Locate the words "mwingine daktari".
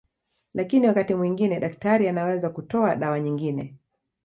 1.15-2.07